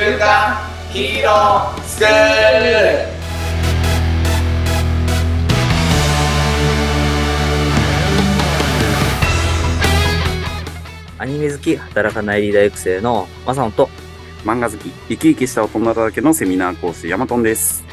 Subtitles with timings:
[0.00, 0.56] 週刊
[0.90, 3.06] ヒーロースクール
[11.18, 13.90] アニメ好き、働かないリーダー育成のマサオンと、
[14.42, 17.84] 漫画好き、生き生きした大人だらけのセミナー講師、ヤマトンです。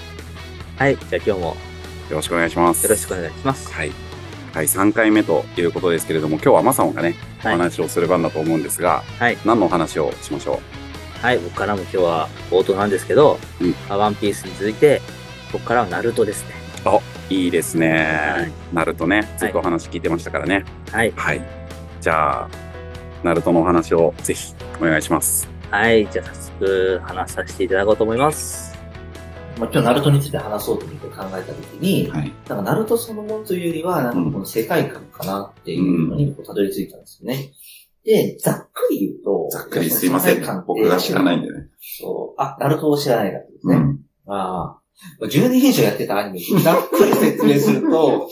[0.77, 1.55] はい、じゃあ今日もよ
[2.11, 2.85] ろしくお願いします。
[2.85, 3.69] よろしくお願いします。
[3.73, 3.91] はい。
[4.53, 10.61] はい、3回目ということですけれども、今日はマサオンがね、おはい、話をする番だと思うんですが、はい、何のお話をしましょ
[11.21, 15.01] はい、僕からも今日は冒頭なんですけど、うんまあワンピースに続いて、
[15.51, 16.53] ここからはナルトですね。
[16.85, 18.03] ういいですね。
[18.35, 20.63] はいナルトね、ずっとお話聞いてましたからね。
[20.91, 21.41] はい、はい。
[22.01, 22.49] じゃあ、
[23.23, 25.49] ナルトのお話をぜひお願いします。
[25.71, 28.77] はい、じゃあ早速話させていただこうと思います。
[29.57, 32.31] まあ、今日ナルトについて話そうと思って考えたときに、はい。
[32.47, 37.53] なんかナルトそのものというよりは、なんかこの世界観かなっていうのにこうたどり着いたんですよね。
[38.07, 40.63] で、ざっくり言うと、ざっくりすいません。
[40.65, 41.67] 僕が知らないんでね。
[41.81, 42.41] そう。
[42.41, 43.75] あ、ナルトを知らないからですね。
[43.75, 43.99] うん。
[44.25, 44.79] ま
[45.21, 48.29] あ、10年以上やってたアニメ、 ざっくり説明すると、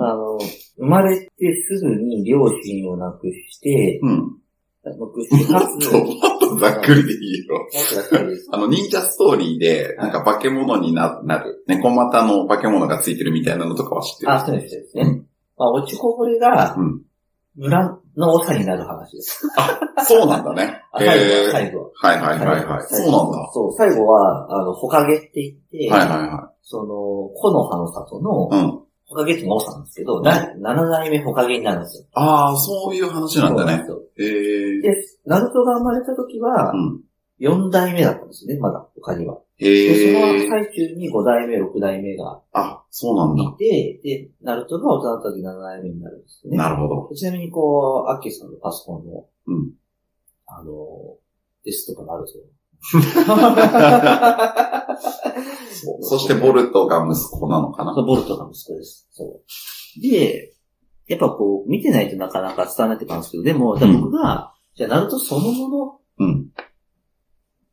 [0.00, 0.38] あの、
[0.76, 1.30] 生まれて
[1.68, 4.36] すぐに両親を亡くして、うん。
[4.84, 7.58] 亡くして、かつ、もっとざっくりでいいよ。
[7.58, 14.32] もっとざっくりですあの、忍者ストーリーで、なんか化け物にななる、猫股の化け物がついてるみたいなのとかは知ってる。
[14.32, 15.24] あ、そうですですね。
[15.56, 17.02] まあ、落ちこぼれがうん、
[17.58, 19.48] 村の長になる話です。
[20.06, 20.82] そうなんだね。
[20.92, 21.90] あ最後は、へー最後は。
[21.94, 22.82] はいはいはいはい。
[22.82, 23.50] そうなんだ。
[23.52, 28.80] そう、最後は、あの、ほかげって言って、はいはいはその、木の葉の里のい。、うん。
[29.06, 32.06] ほかげって長さなんですけど、な7代目ほかげになるんですよ。
[32.12, 33.82] ああ、そういう話なんだね。
[34.18, 34.22] え。
[34.82, 37.00] で、ナルトが生まれた時はう、ん。
[37.40, 39.38] 4代目だったんですね、まだ、他には。
[39.58, 40.48] で、その。
[40.48, 43.56] 最中に5代目、6代目があ、そうなんだい。
[43.56, 46.58] て、で、ナルトが大人だった時7代目になるんですよね。
[46.58, 47.14] なるほど。
[47.14, 49.72] ちなみに、こう、アッキーさんのパソコンの、うん。
[50.46, 51.16] あの、
[51.64, 52.32] テストとかなると。
[55.72, 59.08] そ うそしてボルトが息子なのかなそうボルトが息子です。
[59.12, 60.00] そう。
[60.00, 60.54] で、
[61.08, 66.48] やっぱこう、見てないとなかなか伝わらないって感じですけど、でも、ん僕が、じゃあ、ナルトそのものっうん。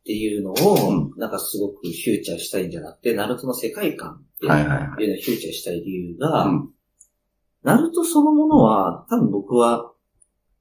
[0.06, 4.52] ていうのを、うなんかすごくフューチャーしたいんじゃなくて、ナルトの世界観っていう。
[4.52, 6.70] のをフューチャーしたい理由が、うん
[7.62, 9.92] ナルトそのものは、多分僕は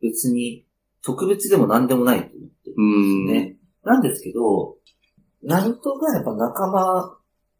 [0.01, 0.65] 別に
[1.03, 3.23] 特別でも何でもないと思ってるん。
[3.23, 3.57] んですね。
[3.83, 4.77] なんですけど、
[5.43, 7.17] ナルトがやっぱ仲間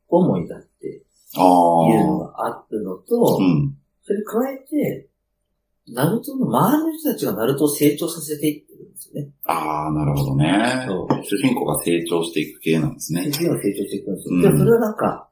[0.07, 1.06] 思いだっていう。
[1.38, 3.78] のがあるのと、うん。
[4.03, 5.09] それに加えて、
[5.90, 8.65] ナルトの周りの人たちがナルトを成長させていっ
[8.96, 9.30] ですよね。
[9.46, 10.86] ああ、なるほどね。
[10.88, 13.30] そう主人公が成長していく系なんですね。
[13.32, 14.36] 次が成長していくんですよ。
[14.36, 15.30] うんで、それはなんか、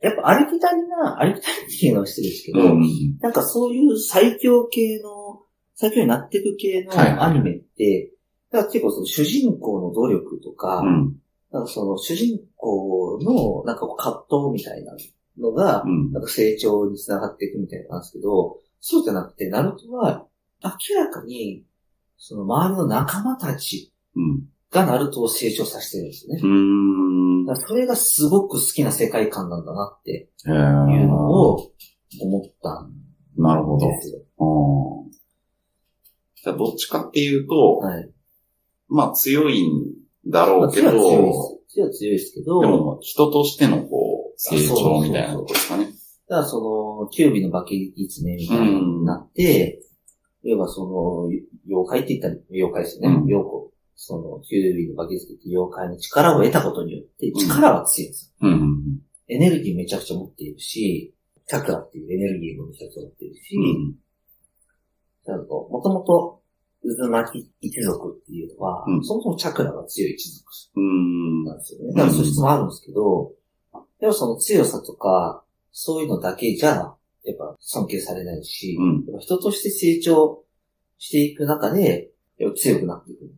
[0.00, 3.18] やっぱありきたりな、ありきたりっていうのはしてるんですけど、うん。
[3.20, 5.42] なんかそういう最強系の、
[5.74, 8.12] 最強になっていく系のはいはいアニメって、
[8.50, 11.16] だから結構その主人公の努力とか、うん。
[11.52, 14.96] なんかその主人公のなんか葛藤みたいな
[15.38, 16.12] のが、うん。
[16.12, 20.26] なんか成長につながっていくみたいなんですけど、そうじゃなくて、ナルトは
[20.64, 21.64] 明らかに、
[22.22, 24.44] その周りの仲間たちうん。
[24.70, 26.40] がナルトを成長させてるんですよね。
[26.44, 27.46] うーん。
[27.46, 30.28] だからそれがすごく好きな世界観なんだなって。
[30.46, 31.72] いうのを
[32.20, 32.92] 思ったん
[33.36, 33.86] なるほど。
[33.86, 34.20] ですよ。
[34.38, 35.10] うん
[36.42, 38.10] じゃあ、どっちかっていうと、はい。
[38.88, 39.84] まあ強いん
[40.26, 41.70] だろうけど、強いは強いです。
[41.74, 45.86] 強いは強いですけど、でも人としてのこう、成長みたいなとこですかね。
[46.28, 49.82] だからその、キュービの化け狐みたいになって、
[50.42, 51.30] 要はその、
[51.70, 53.16] 妖怪って言ったら妖怪ですよね。
[53.16, 53.60] うん妖怪。
[54.02, 58.48] その、キュービの化け狐って妖怪の力を得たことによって、力は強いんですよ。
[58.48, 59.00] うんうん
[59.32, 61.14] エネルギーめちゃくちゃ持っているし、
[61.46, 63.94] チャクラっていうエネルギーもめちゃくちゃ持っているし、うん。
[65.24, 66.40] ちゃんと、もともと、
[66.82, 71.44] 渦巻き一族っていうのは、うんそもそもチャクラが強い一族うん。
[71.44, 71.92] なんですよね。
[71.92, 73.32] だから素質もあるんですけど、
[74.00, 80.42] でもその強さとか、そういうのだけじゃ、やっぱ尊敬されないし、うんやっぱ人として成長
[81.00, 82.12] していく中で、
[82.56, 83.30] 強くなっていくん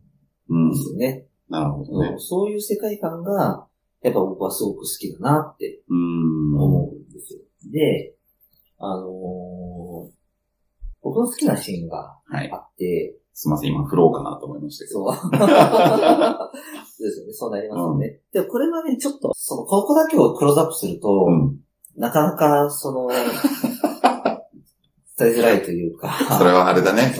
[0.49, 0.77] うんで。
[0.77, 1.25] すよね。
[1.49, 2.15] なるほどね。
[2.19, 3.67] そういう世界観が、
[4.01, 6.61] やっぱ僕はすごく好きだなってうん。
[6.61, 7.39] 思うんですよ。
[7.71, 8.15] で、
[8.77, 10.13] あのー
[11.01, 12.49] 僕の好きなシーンがはい。
[12.49, 15.11] あって、すいません、今、フローかなと思いましたけど。
[15.11, 15.19] そう。
[15.27, 17.33] そうですよね。
[17.33, 18.21] そうなりますよね。
[18.31, 21.59] で、これはね、ちょっと、その、ここだけをクローズアップすると、うん。
[21.97, 23.09] なかなか、その、
[25.23, 26.13] 伝えづらいというか。
[26.37, 27.13] それはあれだね。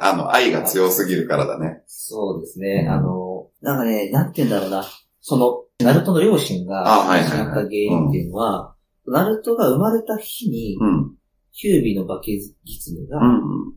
[0.00, 1.82] あの、愛が強すぎるからだね。
[1.86, 2.88] そうですね。
[2.90, 4.84] あの、なんかね、なんて言うんだろうな。
[5.20, 8.74] その、ナルトの両親が、亡くなった原因っていうのは、
[9.06, 11.14] ナルトが生まれた日に、うん。
[11.52, 12.32] キュービの化け
[12.64, 13.22] 狐が、う
[13.70, 13.74] ん。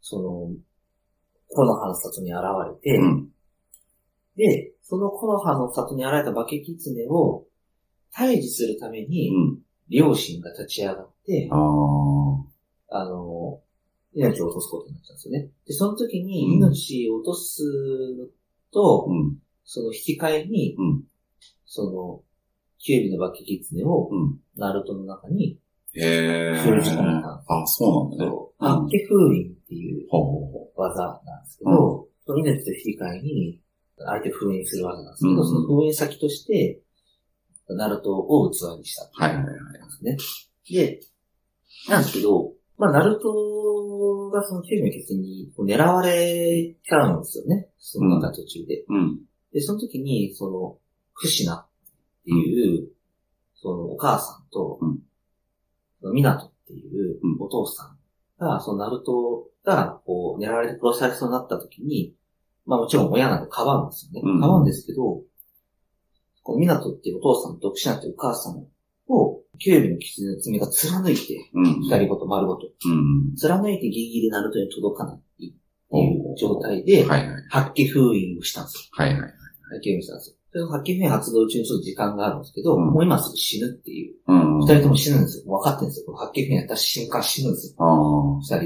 [0.00, 0.50] その、
[1.48, 2.42] この葉の里に現
[2.84, 3.28] れて、うん。
[4.36, 7.46] で、その木の葉の里に現れた化け狐を
[8.16, 9.58] 退治するために、うん。
[9.90, 11.48] 両親が立ち上がって、
[12.90, 13.60] あの、
[14.14, 15.50] 命を落とすことになっちゃうんですよね。
[15.66, 17.62] で、その時にうん命を落とす
[18.18, 18.26] の
[18.72, 19.36] と、うん。
[19.64, 21.02] その引き換えに、うん
[21.66, 22.22] その、
[22.78, 24.38] キュービの化け狐を、うん。
[24.56, 25.58] ナルトの中に、
[25.94, 26.62] へえ。
[26.64, 28.30] 封じ込めたあ、そうなんだね。
[28.30, 30.08] そう八家封印っていう
[30.76, 33.60] 技なんですけど、その命と引き換えに、
[33.98, 36.80] 相手を封印する技なんですけど、うんその封印先として、
[37.68, 39.04] ナルトを器にした。
[39.04, 39.10] う。
[39.12, 39.54] はいはいはい。
[39.54, 40.16] ですね。
[40.68, 41.00] で、
[41.88, 47.68] なんですけど、まあ、ナルトがそのキュービの決に狙われちゃうんですよね。
[47.78, 48.84] その中途中で。
[48.88, 49.20] うん。
[49.52, 50.78] で、その時に、その、
[51.12, 51.66] クシナっ
[52.24, 52.88] ていう、
[53.54, 54.98] そのお母さんと、うん
[56.00, 57.98] そのミナトっていううんお父さん
[58.42, 62.14] が、そのナルトが、こう、狙われて殺されそうになった時に、
[62.64, 64.22] まあもちろん親なんでかばうんですよね。
[64.24, 65.20] うんかばうんですけど、
[66.42, 68.68] このミナトっていうお父さんとクシナっていうお母さんを、
[69.60, 71.64] キュービの狐の爪が貫いて、うん。
[71.80, 73.36] 二人ごと丸ごと、うん。
[73.36, 77.44] 貫いてギリギリナルトに届かないっていう状態で、はいはい。
[77.50, 78.82] 発揮封印をしたんですよ。
[78.92, 79.32] はいはい。
[79.70, 80.36] 発見したんですよ。
[80.52, 84.14] それ発見発動中にちょっと時間があるんですけど、うんもう今すぐ死ぬっていう。
[84.26, 84.58] うん。
[84.60, 85.44] 二人とも死ぬんですよ。
[85.52, 86.06] 分かってるんですよ。
[86.06, 88.40] この発見やった瞬間死ぬんですよ。
[88.40, 88.62] 二人は。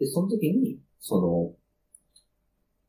[0.00, 1.52] で、その時に、その、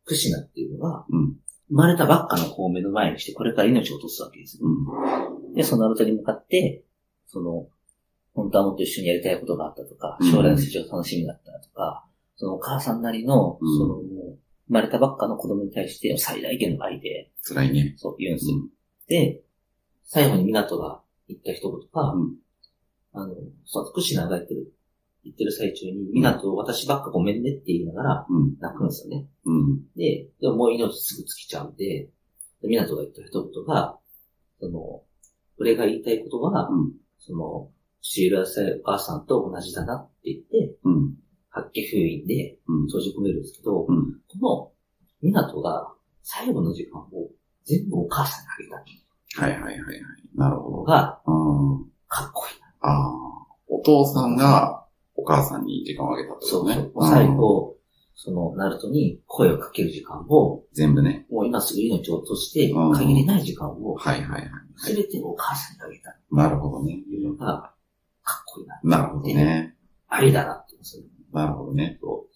[0.06, 1.36] クシナっていうのが、うん
[1.68, 4.68] 生まれたばっかの子を目の前にして、これから命を落とすわけですよ。
[4.68, 5.54] うん。
[5.56, 6.85] で、そのナルトに向かって、
[7.27, 7.68] その、
[8.33, 12.06] 本当はもっと一緒にやりたいことがあったとか、うん将来の成長楽しみだったとか、
[12.36, 13.95] そのお母さんなりの、うんその、
[14.68, 17.94] 生まれたばっかの子供に対して最大限の愛で、辛いね。
[17.98, 18.57] そう言うんですよ。
[19.07, 19.42] で、
[20.04, 22.36] 最後に港が言った一言が、うん
[23.13, 23.33] あの、
[23.66, 24.74] その、クシナが言ってる、
[25.24, 28.57] 言ってる最中に、港、私ばっかごめんねって言いながらうん。
[28.60, 29.25] 泣くんですよね。
[29.45, 29.88] うん。
[29.95, 32.10] で、でももう命すぐ尽きちゃうんで、
[32.62, 33.98] で港が言った一言が、
[34.60, 35.01] その、
[35.57, 36.92] 俺が言いたいことは、うん
[37.25, 37.69] その、
[38.01, 41.16] シールアサお母さんと同じだなって言って、うん。
[41.50, 42.86] 発揮封印でうん。
[42.86, 44.13] 閉じ込めるんですけど、うん。
[44.39, 44.72] こ
[45.22, 45.92] の、港が
[46.22, 47.30] 最後の時間を
[47.66, 48.95] 全部お母さんにあげ
[49.36, 50.01] たはいはいはいはい。
[50.36, 50.77] なるほど。
[50.77, 51.86] のが、うん。
[52.07, 52.68] かっこいいな。
[52.81, 53.12] ああ。
[53.68, 54.86] お父さんが
[55.16, 56.75] お母さんに時間をあげたってことね。
[56.75, 57.10] そうそう。
[57.10, 57.75] 最後、
[58.16, 61.25] その、ナルトに声をかける時間を、全部ね。
[61.30, 64.51] もう今すぐ命を落としてうん、限りない時間を、はいはいはい。
[64.77, 66.94] すべてお母さんにあげたっなるほどね。
[66.94, 67.74] ていうのが、
[68.24, 68.80] かっこいいな。
[68.83, 69.75] なるほどね。
[70.07, 71.98] ありだなって思うなるほどね。
[72.01, 72.36] そう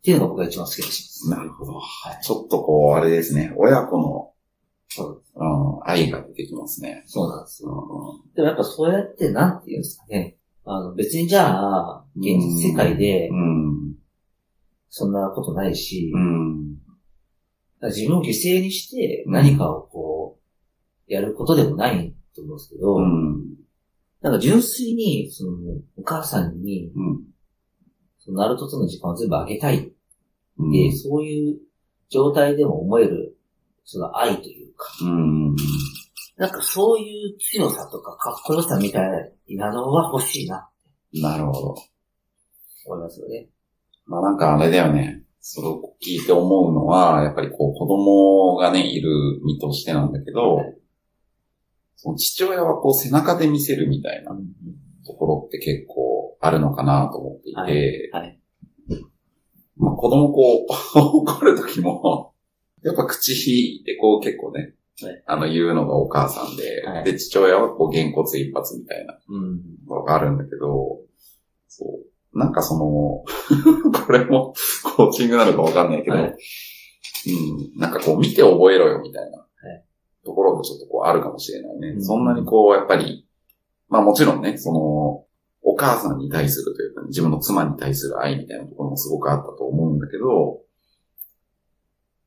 [0.00, 1.30] っていうのが僕が一番好きなシーンです。
[1.30, 1.74] なるほど。
[1.74, 1.80] は
[2.18, 2.24] い。
[2.24, 3.52] ちょっとこう、あれですね。
[3.56, 4.32] 親子の、
[4.88, 7.04] そううん、愛が出てきますね。
[7.06, 7.68] そうなんですよ。
[8.24, 10.36] うでもやっぱそうやって、なんていうんですかね。
[10.64, 13.94] あの、別にじゃあ、現実世界で、ん。
[14.88, 16.76] そんなことないし、うん。
[17.82, 20.19] 自分を犠牲にして何かをこう、
[21.10, 23.44] やることでもないと思うんですけど、うん。
[24.22, 25.52] なんか純粋に、その、
[25.96, 27.24] お母さんに、うん。
[28.20, 29.92] そのナルトとの時間を全部あげたいって、
[30.58, 30.96] うん。
[30.96, 31.58] そういう
[32.10, 33.36] 状態でも思える、
[33.84, 35.56] その愛というか、うん。
[36.36, 39.10] なんかそういう強さとかかっこよさみたい
[39.48, 40.68] なのが欲しいな、
[41.12, 41.74] なるほど。
[42.86, 43.48] 思いますよね。
[44.06, 45.24] まあなんかあれだよね。
[45.40, 50.79] それを聞いて思うのは、やっぱりこう子供がね、いる身としてなんだけど、はい
[52.02, 54.32] その父親はこう背中で見せるみたいな
[55.06, 58.40] ところって結構あるのかなと思っていて、はいはい。
[59.76, 60.66] まあ子供こう、
[60.98, 62.32] 怒る時も、
[62.82, 69.58] やっぱ口でこう結構ね、はいあの言うのがお母さんで、はいで、父親はこう、げんこつ一発みたいなうん。
[69.58, 71.00] ところがあるんだけど、
[71.68, 71.84] そ
[72.34, 72.38] う。
[72.38, 73.24] なんかその、
[74.06, 74.54] これも
[74.96, 76.34] コーチングなのかわかんないけど、はい
[77.26, 79.39] うん、なんかこう見て覚えろよみたいなはい
[80.30, 81.88] ところがちょっとこうあるかもしれないね。
[81.88, 83.26] うんそんなにこう、やっぱり、
[83.88, 85.24] まあもちろんね、その、
[85.62, 90.60] お母さんに対するというか、自分の妻に対する愛みたいなところもすごくあったと思うんだけど、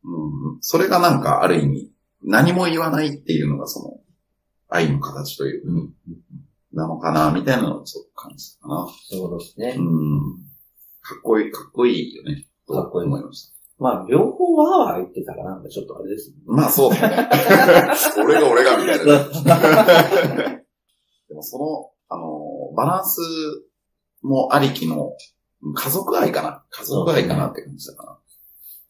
[0.03, 1.91] うん、それがなんかある意味、
[2.21, 3.99] 何も言わないっていうのがその、
[4.69, 5.93] 愛の形というか、うん。
[6.73, 8.87] なのかな、みたいなのをちょっと感じたかな。
[9.09, 9.75] そうですね。
[9.77, 10.19] うん。
[11.01, 12.47] かっこいい、かっこいいよね。
[12.67, 13.52] とかっこいい思いました。
[13.79, 16.37] まあ、両方わーわー言ってたらなんかちょっとあれですね。
[16.45, 17.29] まあそうだよね。
[18.23, 19.03] 俺が俺がみたいな。
[21.27, 23.19] でもその、あの、バランス
[24.21, 25.13] もありきの、
[25.75, 28.19] 家族愛かな家族愛かなって感じだか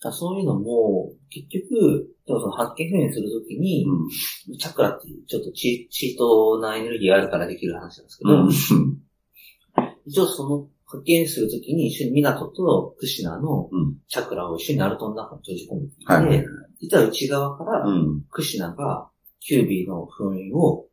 [0.06, 3.86] あそういうのも、結局、でもその発見表現するときに、
[4.50, 4.58] な。
[4.58, 8.50] チャクラっていうちょっとチチートなエネルギーがあるからできる話なんですけど、うん。
[10.06, 16.48] 一応その発見するときに一緒に港とクシナのうんチャクラを一緒にナルトの中に閉じ込めていて。
[16.80, 18.22] 実は内側からうん。
[18.30, 19.10] クシナが
[19.40, 20.86] キュービーの封印を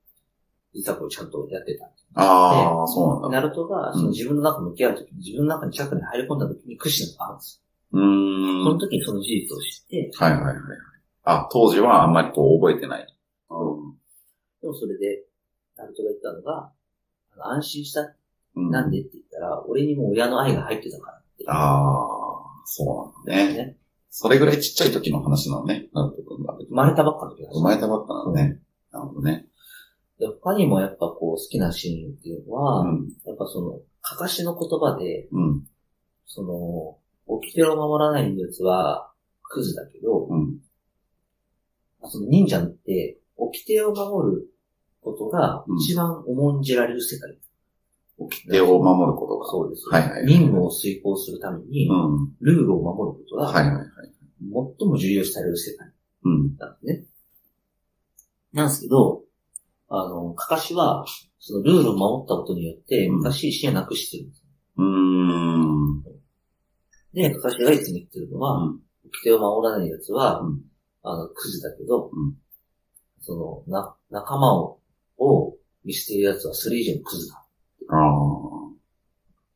[0.74, 1.90] 実はこうちゃんとやってた。
[2.14, 3.40] ああ、そうなんだ。
[3.40, 8.00] ナルトがその自分の中に向き合うときに自分の中にチャクラに入り込んだときにクシナがあるんですよ。
[8.00, 8.64] ん。
[8.64, 10.56] その時にその事実を知って、はいはいはい。
[11.24, 13.02] あ、当時はあんまりこう覚えてない。
[13.02, 13.06] う
[14.62, 15.24] でもそれで、
[15.76, 16.72] ナルトが言ったのが、
[17.56, 18.02] 安心した。
[18.58, 18.70] ん。
[18.70, 21.44] なんでってら、俺にも親の愛が入ってたからって。
[21.48, 22.00] ああ、
[22.64, 23.56] そうなんだね。
[23.56, 23.76] ね
[24.10, 25.88] それぐらいちっちゃい時の話なのね。
[25.92, 26.64] なるほど。
[26.68, 28.60] 生まれたばっかの時だ生まれたばっかなのね。
[28.92, 29.46] なるほどね。
[30.18, 33.08] で他にもやっぱこう好きなシーンっていうのは、うん。
[33.24, 35.66] やっぱその、かかしの言葉で、うん。
[36.26, 40.58] その、掟を守らないやつは、クズだけど、うん。
[42.04, 44.50] その忍者って、掟を守る
[45.00, 47.38] ことが一番重んじられる世界。
[48.50, 49.46] 手を守ることが。
[49.48, 49.88] そうです。
[49.88, 52.34] はいはいはい任務を遂行するために、うん。
[52.40, 53.86] ルールを守ることが、はいはいはい。
[54.40, 55.88] 最も重要視される世界
[56.24, 56.56] うん。
[56.56, 57.04] なんですね。
[58.52, 59.22] なんですけど、
[59.88, 61.04] あの、かかしは、
[61.38, 64.44] そのルールを守ったことによって、うん昔死をなくしてるんです。
[64.76, 66.02] うーん。
[67.12, 68.80] で、かかしがいつも言ってるのは、うん
[69.12, 70.60] 掟を守らない奴は、うん
[71.02, 72.34] あの、クズだけど、うん
[73.20, 74.78] その、な、仲間を、
[75.18, 77.39] を見捨てる奴はそれ以上のクズだ。
[77.92, 78.70] ああ、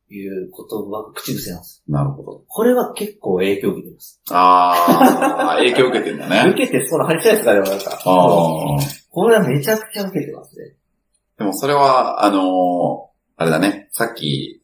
[0.07, 1.83] という言葉、口癖なんです。
[1.87, 2.43] なるほど。
[2.47, 4.21] これは結構影響を受けてます。
[4.31, 6.51] ああ、影響受けてんだね。
[6.53, 7.99] 受けて、その話しですかね、なんか。
[8.05, 8.79] ああ。
[9.09, 10.75] これはめちゃくちゃ受けてますね。
[11.37, 13.89] でもそれは、あのーあれだね。
[13.91, 14.61] さっき、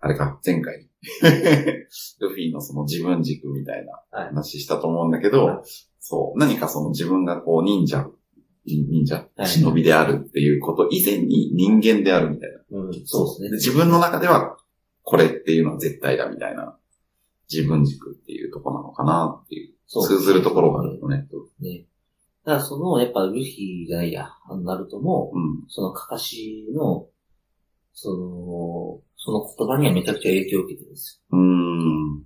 [0.00, 0.86] あれか、前回。
[1.22, 5.60] ルフィのその自分軸みたいなはい話したと思うんだけど、はい
[6.04, 8.06] そう、何かその自分がこう忍者、
[8.64, 12.78] 忍者、忍びであるっていうこと以前に人間であるみたいな。
[12.78, 13.50] うん、そうですね。
[13.52, 14.56] 自分の中では
[15.02, 16.76] これっていうのは絶対だみたいな
[17.50, 21.26] 自分軸っていうところなのかなっていう、そう通ずるところがあるよね。
[21.60, 21.86] ね。
[22.44, 25.64] だからその、やっぱルフィがいや、あのナルトも、うん。
[25.68, 27.06] そのカカシの、
[27.92, 32.24] その、その言葉にはめちゃくちゃ影響を受けてるんですようん。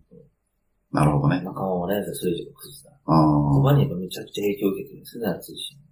[0.93, 1.29] なるほど。
[1.29, 1.43] ね。
[1.43, 2.91] 仲間はね、それ以上のクズだ。
[3.07, 5.86] 言葉にやっぱめちゃくちゃ影響を受けてるんですよね、あいつ自身。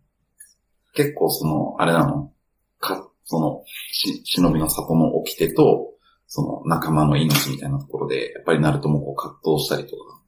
[0.94, 2.32] 結構その、あれなの？
[2.78, 5.92] か、その、し、忍びの里の掟と、
[6.26, 10.20] その仲間の命みたいなところで、やっぱりナルトもこう葛藤したりとか。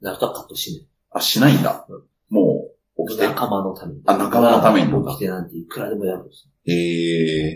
[0.00, 0.88] ナルトはカットしない。
[1.12, 1.86] あ、しないんだ。
[2.28, 3.28] もう、起きて。
[3.28, 4.02] 仲間のために。
[4.06, 6.50] あ仲間のために起きてなんていくらでもやるんですよ。
[6.66, 6.72] え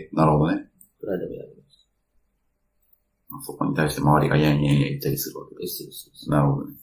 [0.03, 0.61] えー、なるほどね。
[0.61, 1.87] いくらでもやるんです。
[3.45, 6.29] そこに対して周りがやんやんやん言ったりするわけでですですですす。
[6.29, 6.75] なるほどね。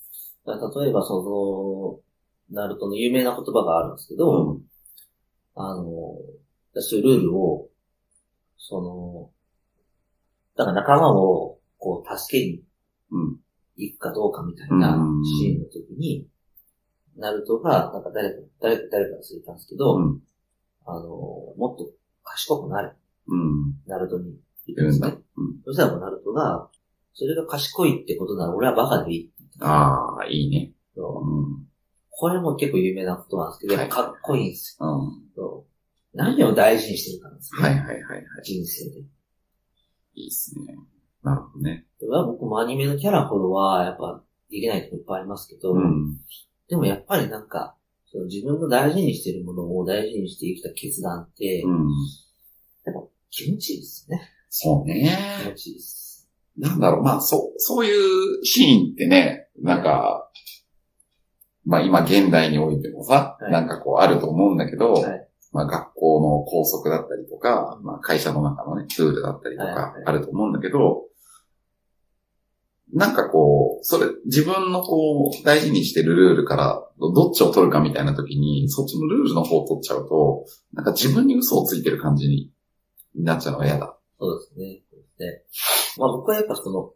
[0.46, 2.02] 例えばそ
[2.50, 4.62] の、ナルトの有名な言葉があるんですけど、うん。
[5.54, 5.84] あの、
[6.76, 7.68] そういうルールを、
[8.58, 9.30] その、
[10.56, 12.62] だから仲間を、こう、助けに
[13.10, 13.36] うん。
[13.76, 16.26] 行くかどうかみたいなうんシーンの時に、
[17.16, 20.20] ナルトが、なんか誰か、誰か、誰か忘れたんですけど、うん。
[20.86, 21.08] あの、
[21.56, 21.90] もっと
[22.22, 22.92] 賢くなれ、
[23.28, 23.74] うん。
[23.86, 25.08] ナルトに言言うんだ。
[25.08, 25.22] うんですね。
[25.36, 25.62] うん。
[25.64, 26.68] そしたらもうナルトが、
[27.14, 29.30] それが賢いってことなら俺はバカでいい
[29.60, 30.72] ああ、いいね。
[30.94, 31.63] そううん。
[32.16, 34.88] これも結構有名なことなんですけど、はいかっこいいんですうん。
[34.88, 35.12] よ。
[35.34, 37.62] そう何を大事にしてるかなんですね。
[37.62, 38.24] はいはいはいはい。
[38.44, 39.00] 人生で。
[40.14, 40.76] いいっすね。
[41.24, 41.86] なるほどね。
[42.00, 46.18] 僕もアニメのキャラほどは、やっぱ、できないとこいっぱいありますけど、うん。
[46.68, 47.74] でもやっぱりなんか、
[48.06, 51.88] その自分の大事にしてるものを大事にして生きた決断って、うん。
[53.30, 54.20] 気持ちいいですね。
[54.48, 55.18] そう気ね。
[55.46, 56.28] 持ちいいです。
[56.56, 60.30] なんだろう、まあ、そう、そういうシーンってね、なんか、
[61.64, 71.04] まあ今現代においてもさ、はいなんかこうあると思うんだけど、はいまあ学校の校則だったりとか、まあ会社の中のね、ルールだったりとはいはいかあると思うんだけど、
[72.92, 82.52] なんかこう、それ、自分のこう、大事にしてるルールから、どっちを取るかみたいな時に、そっちのルールの方を取っちゃうと、なんか自分に嘘をついてる感じに
[83.16, 83.96] なっちゃうのが嫌だ。
[84.20, 84.82] そうですね。
[84.90, 85.42] そうですね。
[85.98, 86.92] まあ僕はやっぱその、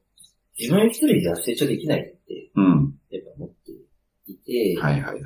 [0.56, 2.94] 自分一人じゃ成長できないって、うん。
[3.10, 3.77] やっぱ思ってい
[4.34, 5.22] て、はいはいはい。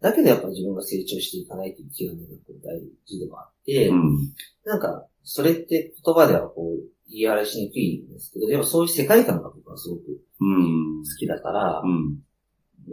[0.00, 2.20] だけどやっぱ自分が成長していかないという気がね、
[2.62, 4.18] 大事でもあって、うん。
[4.64, 10.02] なんか、それって言葉ではこう、言い表しにくいんですけど、やっぱそういう世界観が僕はすごく
[10.40, 11.02] うん。
[11.02, 12.18] 好きだからう、ん。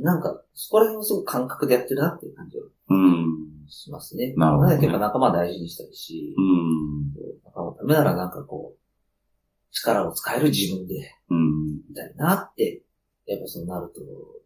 [0.01, 3.67] なんか、そこら辺をすごく感覚でやってるなっていう感じはうん。
[3.67, 4.33] しますね。
[4.37, 7.11] なるほどねんでやっぱ仲間大事にしたいし、うん。
[7.43, 8.79] 仲間のためならなんかこう、
[9.71, 11.81] 力を使える自分でうん。
[11.89, 12.83] いたいなって、
[13.25, 13.91] やっぱそのナル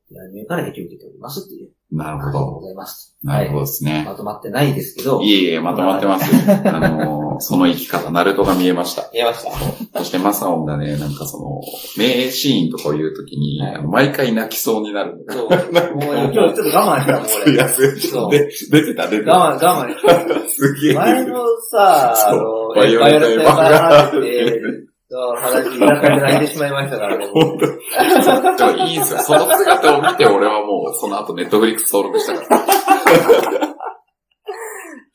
[0.09, 2.51] トってアニメから影響を受けておりますっていうなるほありがとうど。
[2.59, 3.15] ございます。
[3.23, 4.03] なるほどですね。
[4.05, 5.21] まとまってないですけど。
[5.21, 6.41] いえいえ、まとまってますよ。
[6.65, 9.09] あのー、その生き方、ナルトが見えました。
[9.13, 9.99] 見えました。
[9.99, 11.61] そしてマサオンがね、なんかその、
[11.97, 15.25] 名シーンとかを言うときに、はい毎回泣きそうになる。
[15.29, 15.49] そう。
[15.49, 17.53] もう今日ちょっと我慢したもん、俺。
[17.53, 19.37] いや、すそうで出てた、出てた。
[19.37, 20.49] 我慢、我慢。
[20.49, 20.95] すげえ。
[20.95, 27.25] 前のさ、あの、バイオレットエヴァーガーデンって、泣いてしまいましたからね。
[27.27, 29.19] 本当でもいいんですよ。
[29.19, 32.65] その姿を見て、俺はもう、その後ネットフリックス登録したから。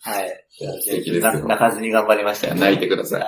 [0.03, 0.47] はい。
[0.83, 2.61] 素敵ですよ泣かずに頑張りましたよね。
[2.61, 3.23] 泣いてください。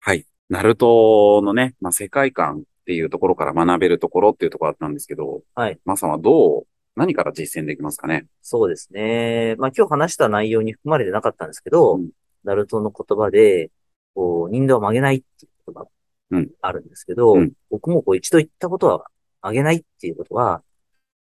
[0.00, 0.26] はい。
[0.48, 5.78] ナルトのね、まあ、世界観っていうところから学べるところっていうところだったんですけど、はい。
[5.84, 6.66] マさんはどう、
[6.96, 8.26] 何から実践できますかね？
[8.42, 9.54] そうですね。
[9.58, 12.10] まあ今日話した内容に含まれてなかったんですけど、うん
[12.44, 13.70] ナルトの言葉で、
[14.14, 15.86] こう、人道を曲げないっていう言葉
[16.30, 19.04] うんがあるんですけど、うん僕もこう一度言ったことは
[19.42, 20.62] 曲げないっていうことは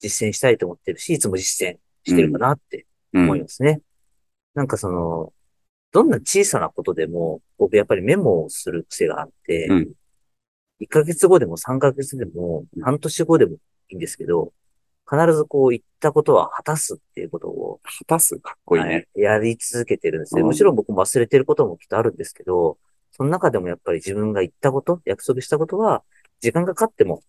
[0.01, 3.25] 実践したいと思ってるし、いつも実践してるかなってうん。
[3.25, 3.81] 思いますね。
[4.55, 5.33] なんかその、
[5.93, 9.93] どんな小さなことでも、僕やっぱりメモをする癖があって、うん
[10.81, 13.57] 1ヶ月後でも3ヶ月でもうん半年後でもい
[13.91, 14.53] いんですけど、
[15.09, 18.91] 必ずこう言ったことは果たすっていうことを、果たす、かっこいいね。
[18.91, 20.41] はいやり続けてるんですね。
[20.41, 22.77] うんもちろん僕も忘れてることもきっとあるんですけど、
[23.17, 26.03] その中でもやっぱり自分が言ったこと、約束したことは、
[26.41, 27.23] 時間がかかっても、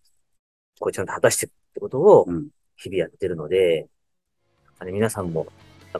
[0.79, 3.87] こうちゃんと果たしてってことをうん、日々やってるので、
[4.79, 5.47] あの皆さんも、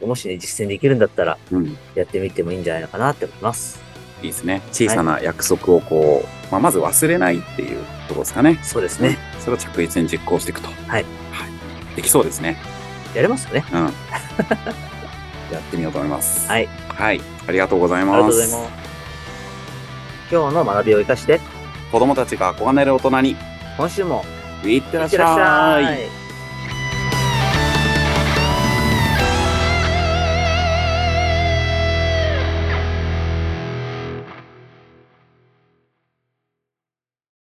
[0.01, 1.77] もしね、実践できるんだったら、うん。
[1.95, 3.79] やってみてもいいんじゃないのかなって思います。
[4.21, 4.61] いいですね。
[4.71, 8.59] 小さな約束をこう、まあ、まず忘れないっていうところですかね。
[8.63, 9.17] そうですね。
[9.39, 10.67] それを着実に実行していくと。
[10.67, 10.87] はい。
[10.89, 11.95] はい。
[11.95, 12.57] できそうですね。
[13.13, 13.63] やれますよね。
[13.71, 13.83] うん。
[15.53, 16.47] やってみようと思います。
[16.49, 16.67] はい。
[16.89, 17.21] はい。
[17.47, 18.17] ありがとうございあります。
[18.17, 18.84] がとうございます。
[20.31, 21.39] 今日の学びを生かして、
[21.91, 23.35] 子供たちが憧れる大人に、
[23.77, 24.23] 今週も
[24.63, 25.17] いってらっし。
[25.17, 26.14] ゃい。